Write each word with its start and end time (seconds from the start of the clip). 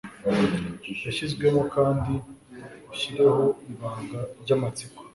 Yashizwemo 1.05 1.61
kandi 1.75 2.13
ushireho 2.93 3.43
ibanga 3.71 4.19
ryamatsiko 4.41 4.99